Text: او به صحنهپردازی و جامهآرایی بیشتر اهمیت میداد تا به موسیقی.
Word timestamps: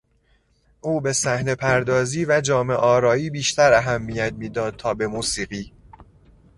او 0.81 1.01
به 1.01 1.13
صحنهپردازی 1.13 2.25
و 2.25 2.41
جامهآرایی 2.41 3.29
بیشتر 3.29 3.73
اهمیت 3.73 4.33
میداد 4.37 4.75
تا 4.75 4.93
به 4.93 5.07
موسیقی. 5.07 5.73